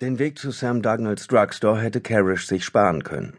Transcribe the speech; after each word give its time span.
Den 0.00 0.20
Weg 0.20 0.38
zu 0.38 0.52
Sam 0.52 0.80
Dougnalds 0.80 1.26
Drugstore 1.26 1.80
hätte 1.80 1.98
Parrish 1.98 2.46
sich 2.46 2.64
sparen 2.64 3.02
können. 3.02 3.36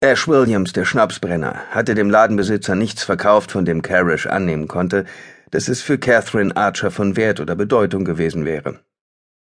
Ash 0.00 0.26
Williams, 0.26 0.72
der 0.72 0.84
Schnapsbrenner, 0.84 1.54
hatte 1.70 1.94
dem 1.94 2.10
Ladenbesitzer 2.10 2.74
nichts 2.74 3.04
verkauft, 3.04 3.52
von 3.52 3.64
dem 3.64 3.82
Parrish 3.82 4.26
annehmen 4.26 4.66
konnte, 4.66 5.04
dass 5.52 5.68
es 5.68 5.80
für 5.80 5.98
Catherine 5.98 6.56
Archer 6.56 6.90
von 6.90 7.14
Wert 7.14 7.38
oder 7.38 7.54
Bedeutung 7.54 8.04
gewesen 8.04 8.44
wäre. 8.44 8.80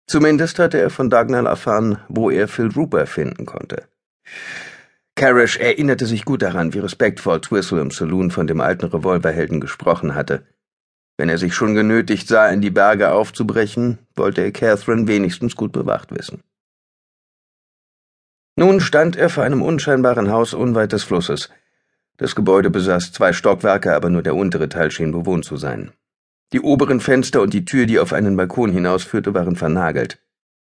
Zumindest 0.07 0.59
hatte 0.59 0.79
er 0.79 0.91
von 0.91 1.09
Dagnall 1.09 1.47
erfahren, 1.47 1.97
wo 2.11 2.29
er 2.29 2.47
Phil 2.47 2.69
Rupert 2.77 3.09
finden 3.09 3.47
konnte. 3.47 3.85
Parrish 5.15 5.57
erinnerte 5.57 6.05
sich 6.05 6.27
gut 6.27 6.43
daran, 6.43 6.75
wie 6.75 6.81
respektvoll 6.81 7.41
Twistle 7.41 7.81
im 7.81 7.91
Saloon 7.91 8.31
von 8.31 8.47
dem 8.47 8.61
alten 8.61 8.85
Revolverhelden 8.85 9.63
gesprochen 9.63 10.15
hatte. 10.15 10.47
Wenn 11.17 11.31
er 11.31 11.39
sich 11.39 11.55
schon 11.55 11.75
genötigt 11.75 12.29
sah, 12.29 12.51
in 12.51 12.61
die 12.61 12.71
Berge 12.71 13.13
aufzubrechen, 13.13 13.99
wollte 14.15 14.43
er 14.43 14.53
Catherine 14.53 15.07
wenigstens 15.07 15.57
gut 15.57 15.73
bewacht 15.73 16.15
wissen. 16.15 16.43
Nun 18.61 18.79
stand 18.81 19.17
er 19.17 19.31
vor 19.31 19.43
einem 19.43 19.63
unscheinbaren 19.63 20.31
Haus 20.31 20.53
unweit 20.53 20.93
des 20.93 21.03
Flusses. 21.03 21.49
Das 22.19 22.35
Gebäude 22.35 22.69
besaß 22.69 23.11
zwei 23.11 23.33
Stockwerke, 23.33 23.95
aber 23.95 24.11
nur 24.11 24.23
der 24.23 24.35
untere 24.35 24.69
Teil 24.69 24.91
schien 24.91 25.13
bewohnt 25.13 25.47
zu 25.47 25.57
sein. 25.57 25.93
Die 26.53 26.61
oberen 26.61 27.01
Fenster 27.01 27.41
und 27.41 27.55
die 27.55 27.65
Tür, 27.65 27.87
die 27.87 27.99
auf 27.99 28.13
einen 28.13 28.37
Balkon 28.37 28.71
hinausführte, 28.71 29.33
waren 29.33 29.57
vernagelt. 29.57 30.23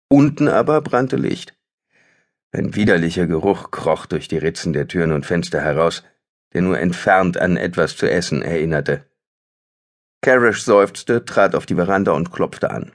Unten 0.10 0.50
aber 0.50 0.82
brannte 0.82 1.16
Licht. 1.16 1.56
Ein 2.52 2.76
widerlicher 2.76 3.26
Geruch 3.26 3.72
kroch 3.72 4.06
durch 4.06 4.28
die 4.28 4.38
Ritzen 4.38 4.74
der 4.74 4.90
Türen 4.90 5.14
und 5.14 5.26
Fenster 5.26 5.62
heraus, 5.62 6.04
der 6.52 6.64
nur 6.64 6.78
entfernt 6.78 7.38
an 7.38 7.56
etwas 7.56 7.96
zu 7.96 8.12
essen 8.12 8.42
erinnerte. 8.42 9.06
Carish 10.22 10.62
seufzte, 10.62 11.24
trat 11.24 11.56
auf 11.56 11.66
die 11.66 11.76
Veranda 11.76 12.12
und 12.12 12.34
klopfte 12.34 12.70
an. 12.70 12.92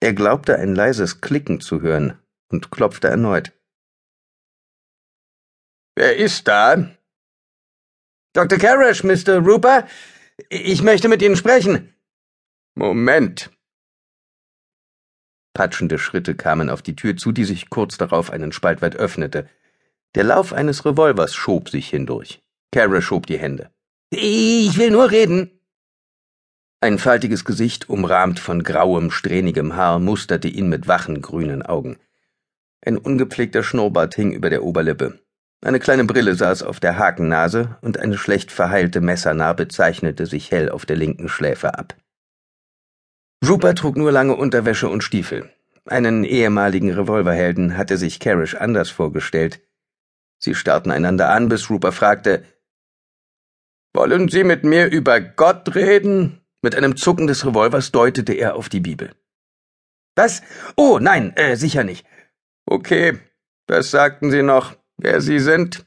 Er 0.00 0.12
glaubte 0.12 0.58
ein 0.58 0.74
leises 0.74 1.20
Klicken 1.20 1.60
zu 1.60 1.82
hören 1.82 2.14
und 2.48 2.72
klopfte 2.72 3.06
erneut. 3.06 3.52
Wer 5.96 6.16
ist 6.16 6.48
da? 6.48 6.90
Dr. 8.32 8.58
Carish, 8.58 9.04
Mr. 9.04 9.38
Rupert. 9.38 9.88
Ich 10.48 10.82
möchte 10.82 11.08
mit 11.08 11.22
Ihnen 11.22 11.36
sprechen. 11.36 11.94
Moment. 12.74 13.50
Patschende 15.54 15.98
Schritte 15.98 16.34
kamen 16.34 16.68
auf 16.68 16.82
die 16.82 16.96
Tür 16.96 17.16
zu, 17.16 17.30
die 17.30 17.44
sich 17.44 17.70
kurz 17.70 17.96
darauf 17.96 18.30
einen 18.30 18.50
Spalt 18.50 18.82
weit 18.82 18.96
öffnete. 18.96 19.48
Der 20.16 20.24
Lauf 20.24 20.52
eines 20.52 20.84
Revolvers 20.84 21.34
schob 21.34 21.68
sich 21.68 21.88
hindurch. 21.90 22.42
Carish 22.72 23.06
schob 23.06 23.26
die 23.26 23.38
Hände. 23.38 23.70
Ich 24.10 24.76
will 24.78 24.90
nur 24.90 25.12
reden. 25.12 25.60
Ein 26.80 26.98
faltiges 26.98 27.44
Gesicht, 27.44 27.88
umrahmt 27.88 28.40
von 28.40 28.64
grauem, 28.64 29.12
strähnigem 29.12 29.76
Haar, 29.76 30.00
musterte 30.00 30.48
ihn 30.48 30.68
mit 30.68 30.88
wachen, 30.88 31.22
grünen 31.22 31.62
Augen. 31.62 31.98
Ein 32.84 32.98
ungepflegter 32.98 33.62
Schnurrbart 33.62 34.16
hing 34.16 34.32
über 34.32 34.50
der 34.50 34.64
Oberlippe. 34.64 35.23
Eine 35.64 35.80
kleine 35.80 36.04
Brille 36.04 36.34
saß 36.34 36.62
auf 36.62 36.78
der 36.78 36.98
Hakennase 36.98 37.78
und 37.80 37.98
eine 37.98 38.18
schlecht 38.18 38.52
verheilte 38.52 39.00
Messernarbe 39.00 39.66
zeichnete 39.66 40.26
sich 40.26 40.50
hell 40.50 40.68
auf 40.68 40.84
der 40.84 40.96
linken 40.96 41.26
Schläfe 41.26 41.78
ab. 41.78 41.96
Rupert 43.42 43.78
trug 43.78 43.96
nur 43.96 44.12
lange 44.12 44.36
Unterwäsche 44.36 44.90
und 44.90 45.02
Stiefel. 45.02 45.50
Einen 45.86 46.24
ehemaligen 46.24 46.92
Revolverhelden 46.92 47.78
hatte 47.78 47.96
sich 47.96 48.20
Carish 48.20 48.54
anders 48.56 48.90
vorgestellt. 48.90 49.62
Sie 50.38 50.54
starrten 50.54 50.90
einander 50.90 51.30
an, 51.30 51.48
bis 51.48 51.70
Rupert 51.70 51.94
fragte, 51.94 52.44
Wollen 53.94 54.28
Sie 54.28 54.44
mit 54.44 54.64
mir 54.64 54.90
über 54.90 55.18
Gott 55.18 55.74
reden? 55.74 56.42
Mit 56.60 56.74
einem 56.74 56.94
Zucken 56.94 57.26
des 57.26 57.46
Revolvers 57.46 57.90
deutete 57.90 58.34
er 58.34 58.56
auf 58.56 58.68
die 58.68 58.80
Bibel. 58.80 59.12
Was? 60.14 60.42
Oh, 60.76 60.98
nein, 61.00 61.34
äh, 61.36 61.56
sicher 61.56 61.84
nicht. 61.84 62.06
Okay, 62.66 63.18
was 63.66 63.90
sagten 63.90 64.30
Sie 64.30 64.42
noch? 64.42 64.76
Wer 64.96 65.20
Sie 65.20 65.38
sind? 65.38 65.84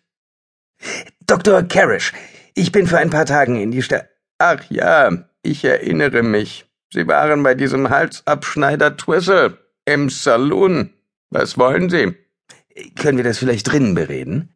Dr. 1.25 1.63
Carish, 1.63 2.13
ich 2.55 2.71
bin 2.71 2.87
vor 2.87 2.99
ein 2.99 3.09
paar 3.09 3.25
Tagen 3.25 3.59
in 3.59 3.71
die 3.71 3.81
Stadt. 3.81 4.09
Ach 4.37 4.63
ja, 4.69 5.25
ich 5.41 5.63
erinnere 5.63 6.23
mich. 6.23 6.65
Sie 6.93 7.07
waren 7.07 7.43
bei 7.43 7.55
diesem 7.55 7.89
Halsabschneider 7.89 8.95
Twistle 8.95 9.57
im 9.85 10.09
Saloon. 10.09 10.93
Was 11.29 11.57
wollen 11.57 11.89
Sie? 11.89 12.15
Können 12.95 13.17
wir 13.17 13.23
das 13.23 13.39
vielleicht 13.39 13.71
drinnen 13.71 13.95
bereden? 13.95 14.53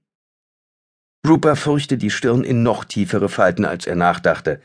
Rupert 1.27 1.57
furchte 1.57 1.97
die 1.97 2.09
Stirn 2.09 2.43
in 2.43 2.63
noch 2.63 2.85
tiefere 2.85 3.29
Falten, 3.29 3.65
als 3.65 3.85
er 3.85 3.95
nachdachte. 3.95 4.61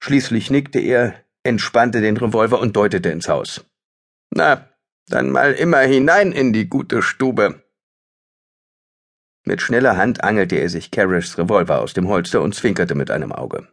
Schließlich 0.00 0.50
nickte 0.50 0.78
er, 0.78 1.14
entspannte 1.42 2.00
den 2.00 2.16
Revolver 2.16 2.60
und 2.60 2.76
deutete 2.76 3.08
ins 3.08 3.28
Haus. 3.28 3.64
Na, 4.30 4.68
dann 5.08 5.30
mal 5.30 5.52
immer 5.52 5.80
hinein 5.80 6.32
in 6.32 6.52
die 6.52 6.68
gute 6.68 7.02
Stube. 7.02 7.62
Mit 9.48 9.62
schneller 9.62 9.96
Hand 9.96 10.24
angelte 10.24 10.56
er 10.56 10.68
sich 10.68 10.90
Carishs 10.90 11.38
Revolver 11.38 11.80
aus 11.80 11.94
dem 11.94 12.08
Holster 12.08 12.42
und 12.42 12.54
zwinkerte 12.54 12.96
mit 12.96 13.12
einem 13.12 13.30
Auge. 13.30 13.68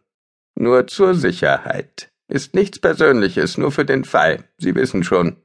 Nur 0.54 0.86
zur 0.86 1.16
Sicherheit. 1.16 2.12
Ist 2.28 2.54
nichts 2.54 2.78
Persönliches, 2.78 3.58
nur 3.58 3.72
für 3.72 3.84
den 3.84 4.04
Fall. 4.04 4.44
Sie 4.56 4.76
wissen 4.76 5.02
schon. 5.02 5.36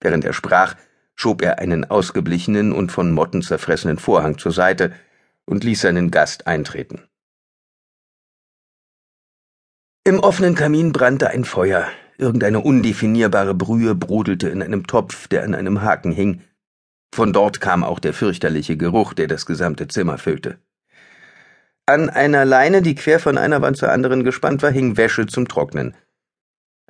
Während 0.00 0.24
er 0.24 0.32
sprach, 0.32 0.74
schob 1.14 1.42
er 1.42 1.58
einen 1.58 1.84
ausgeblichenen 1.84 2.72
und 2.72 2.90
von 2.90 3.12
Motten 3.12 3.42
zerfressenen 3.42 3.98
Vorhang 3.98 4.38
zur 4.38 4.52
Seite 4.52 4.94
und 5.44 5.64
ließ 5.64 5.82
seinen 5.82 6.10
Gast 6.10 6.46
eintreten. 6.46 7.02
Im 10.04 10.18
offenen 10.20 10.54
Kamin 10.54 10.92
brannte 10.92 11.28
ein 11.28 11.44
Feuer. 11.44 11.86
Irgendeine 12.16 12.60
undefinierbare 12.60 13.54
Brühe 13.54 13.94
brodelte 13.94 14.48
in 14.48 14.62
einem 14.62 14.86
Topf, 14.86 15.28
der 15.28 15.44
an 15.44 15.54
einem 15.54 15.82
Haken 15.82 16.10
hing, 16.10 16.42
von 17.12 17.32
dort 17.32 17.60
kam 17.60 17.84
auch 17.84 17.98
der 17.98 18.12
fürchterliche 18.12 18.76
Geruch, 18.76 19.14
der 19.14 19.26
das 19.26 19.46
gesamte 19.46 19.88
Zimmer 19.88 20.18
füllte. 20.18 20.58
An 21.86 22.10
einer 22.10 22.44
Leine, 22.44 22.82
die 22.82 22.94
quer 22.94 23.18
von 23.18 23.38
einer 23.38 23.62
Wand 23.62 23.78
zur 23.78 23.90
anderen 23.90 24.22
gespannt 24.22 24.62
war, 24.62 24.70
hing 24.70 24.96
Wäsche 24.96 25.26
zum 25.26 25.48
Trocknen. 25.48 25.94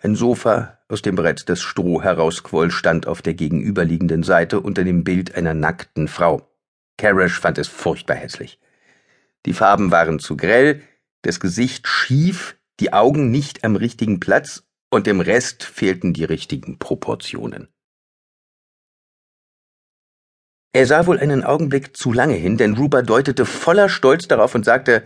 Ein 0.00 0.16
Sofa, 0.16 0.78
aus 0.88 1.02
dem 1.02 1.14
bereits 1.14 1.44
das 1.44 1.60
Stroh 1.62 2.02
herausquoll, 2.02 2.70
stand 2.70 3.06
auf 3.06 3.22
der 3.22 3.34
gegenüberliegenden 3.34 4.22
Seite 4.22 4.60
unter 4.60 4.84
dem 4.84 5.04
Bild 5.04 5.34
einer 5.34 5.54
nackten 5.54 6.08
Frau. 6.08 6.48
Carash 6.96 7.38
fand 7.38 7.58
es 7.58 7.68
furchtbar 7.68 8.16
hässlich. 8.16 8.58
Die 9.46 9.52
Farben 9.52 9.90
waren 9.90 10.18
zu 10.18 10.36
grell, 10.36 10.82
das 11.22 11.40
Gesicht 11.40 11.86
schief, 11.86 12.56
die 12.80 12.92
Augen 12.92 13.30
nicht 13.30 13.64
am 13.64 13.76
richtigen 13.76 14.20
Platz 14.20 14.64
und 14.90 15.06
dem 15.06 15.20
Rest 15.20 15.62
fehlten 15.62 16.12
die 16.12 16.24
richtigen 16.24 16.78
Proportionen. 16.78 17.68
Er 20.72 20.86
sah 20.86 21.06
wohl 21.06 21.18
einen 21.18 21.44
Augenblick 21.44 21.96
zu 21.96 22.12
lange 22.12 22.34
hin, 22.34 22.56
denn 22.56 22.74
Ruber 22.74 23.02
deutete 23.02 23.46
voller 23.46 23.88
Stolz 23.88 24.28
darauf 24.28 24.54
und 24.54 24.64
sagte, 24.64 25.04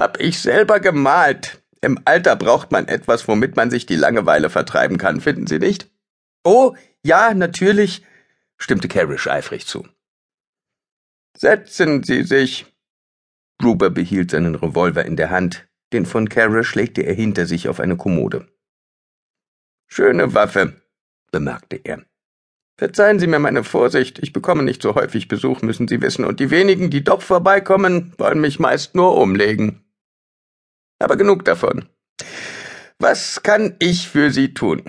Hab 0.00 0.20
ich 0.20 0.40
selber 0.40 0.80
gemalt. 0.80 1.62
Im 1.80 2.00
Alter 2.04 2.36
braucht 2.36 2.72
man 2.72 2.88
etwas, 2.88 3.28
womit 3.28 3.56
man 3.56 3.70
sich 3.70 3.86
die 3.86 3.96
Langeweile 3.96 4.50
vertreiben 4.50 4.98
kann, 4.98 5.20
finden 5.20 5.46
Sie 5.46 5.58
nicht? 5.58 5.90
Oh, 6.44 6.74
ja, 7.04 7.34
natürlich, 7.34 8.04
stimmte 8.56 8.88
Carish 8.88 9.26
eifrig 9.28 9.66
zu. 9.66 9.86
Setzen 11.36 12.02
Sie 12.02 12.24
sich. 12.24 12.66
Ruber 13.62 13.90
behielt 13.90 14.30
seinen 14.30 14.54
Revolver 14.54 15.04
in 15.04 15.16
der 15.16 15.30
Hand, 15.30 15.68
den 15.92 16.06
von 16.06 16.28
Carish 16.28 16.74
legte 16.74 17.02
er 17.02 17.14
hinter 17.14 17.46
sich 17.46 17.68
auf 17.68 17.80
eine 17.80 17.96
Kommode. 17.96 18.48
Schöne 19.88 20.34
Waffe, 20.34 20.80
bemerkte 21.30 21.80
er. 21.82 22.04
Verzeihen 22.78 23.18
Sie 23.18 23.26
mir 23.26 23.40
meine 23.40 23.64
Vorsicht, 23.64 24.20
ich 24.20 24.32
bekomme 24.32 24.62
nicht 24.62 24.82
so 24.82 24.94
häufig 24.94 25.26
Besuch, 25.26 25.62
müssen 25.62 25.88
Sie 25.88 26.00
wissen, 26.00 26.24
und 26.24 26.38
die 26.38 26.52
wenigen, 26.52 26.90
die 26.90 27.02
doch 27.02 27.22
vorbeikommen, 27.22 28.14
wollen 28.18 28.40
mich 28.40 28.60
meist 28.60 28.94
nur 28.94 29.16
umlegen. 29.16 29.84
Aber 31.00 31.16
genug 31.16 31.44
davon. 31.44 31.88
Was 33.00 33.42
kann 33.42 33.74
ich 33.80 34.08
für 34.08 34.30
Sie 34.30 34.54
tun? 34.54 34.84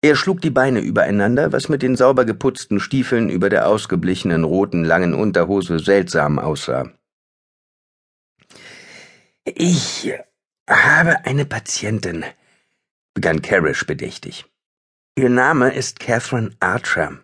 Er 0.00 0.14
schlug 0.14 0.40
die 0.40 0.50
Beine 0.50 0.78
übereinander, 0.78 1.50
was 1.52 1.68
mit 1.68 1.82
den 1.82 1.96
sauber 1.96 2.24
geputzten 2.24 2.78
Stiefeln 2.78 3.30
über 3.30 3.48
der 3.48 3.66
ausgeblichenen 3.66 4.44
roten 4.44 4.84
langen 4.84 5.12
Unterhose 5.12 5.80
seltsam 5.80 6.38
aussah. 6.38 6.92
Ich 9.44 10.12
habe 10.70 11.24
eine 11.24 11.46
Patientin, 11.46 12.24
begann 13.12 13.42
Carish 13.42 13.86
bedächtig. 13.86 14.44
Ihr 15.18 15.30
Name 15.30 15.74
ist 15.74 15.98
Catherine 15.98 16.52
Archer. 16.60 17.18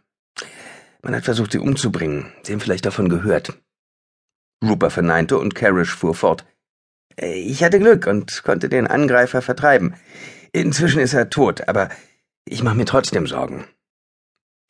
Man 1.02 1.14
hat 1.14 1.22
versucht, 1.22 1.52
sie 1.52 1.60
umzubringen. 1.60 2.32
Sie 2.42 2.52
haben 2.52 2.58
vielleicht 2.58 2.86
davon 2.86 3.08
gehört. 3.08 3.56
Rupert 4.64 4.92
verneinte 4.92 5.38
und 5.38 5.54
Carish 5.54 5.94
fuhr 5.94 6.16
fort. 6.16 6.44
Ich 7.16 7.62
hatte 7.62 7.78
Glück 7.78 8.08
und 8.08 8.42
konnte 8.42 8.68
den 8.68 8.88
Angreifer 8.88 9.42
vertreiben. 9.42 9.94
Inzwischen 10.50 10.98
ist 10.98 11.14
er 11.14 11.30
tot, 11.30 11.68
aber 11.68 11.88
ich 12.46 12.64
mache 12.64 12.74
mir 12.74 12.84
trotzdem 12.84 13.28
Sorgen. 13.28 13.64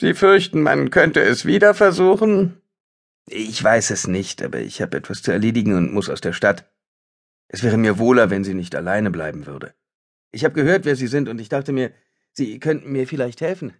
Sie 0.03 0.13
fürchten, 0.13 0.61
man 0.61 0.91
könnte 0.91 1.23
es 1.23 1.47
wieder 1.47 1.73
versuchen? 1.73 2.61
Ich 3.27 3.65
weiß 3.65 3.89
es 3.89 4.07
nicht, 4.07 4.43
aber 4.43 4.59
ich 4.59 4.83
habe 4.83 4.99
etwas 4.99 5.23
zu 5.23 5.33
erledigen 5.33 5.73
und 5.73 5.95
muss 5.95 6.11
aus 6.11 6.21
der 6.21 6.35
Stadt. 6.35 6.71
Es 7.49 7.63
wäre 7.63 7.79
mir 7.79 7.97
wohler, 7.97 8.29
wenn 8.29 8.45
sie 8.45 8.53
nicht 8.53 8.77
alleine 8.77 9.11
bleiben 9.11 9.47
würde. 9.47 9.73
Ich 10.31 10.45
habe 10.45 10.53
gehört, 10.53 10.85
wer 10.85 10.97
Sie 10.97 11.07
sind, 11.07 11.31
und 11.31 11.41
ich 11.41 11.49
dachte 11.49 11.73
mir, 11.73 11.93
Sie 12.37 12.59
könnten 12.61 12.93
mir 12.93 13.07
vielleicht 13.07 13.41
helfen. 13.41 13.73